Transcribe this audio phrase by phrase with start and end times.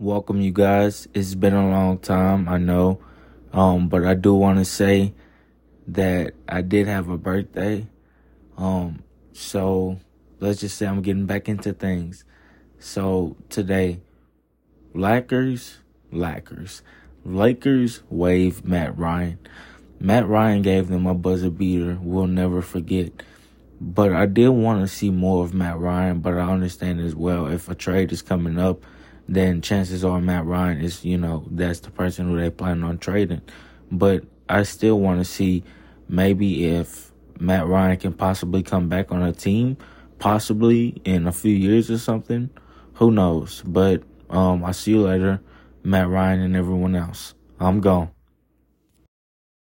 [0.00, 1.08] welcome you guys.
[1.12, 3.00] It's been a long time, I know.
[3.52, 5.12] Um, but I do want to say
[5.88, 7.88] that I did have a birthday.
[8.56, 9.98] Um, so
[10.38, 12.24] let's just say I'm getting back into things.
[12.78, 14.00] So today,
[14.94, 15.78] Lakers,
[16.12, 16.82] Lakers,
[17.24, 19.40] Lakers wave Matt Ryan.
[19.98, 21.98] Matt Ryan gave them a buzzer beater.
[22.00, 23.10] We'll never forget.
[23.80, 27.48] But I did want to see more of Matt Ryan, but I understand as well
[27.48, 28.84] if a trade is coming up,
[29.28, 32.98] then chances are Matt Ryan is, you know, that's the person who they plan on
[32.98, 33.42] trading.
[33.92, 35.64] But I still want to see
[36.08, 39.76] maybe if Matt Ryan can possibly come back on a team,
[40.18, 42.50] possibly in a few years or something.
[42.94, 43.62] Who knows?
[43.66, 45.40] But um, I'll see you later,
[45.82, 47.34] Matt Ryan and everyone else.
[47.60, 48.10] I'm gone.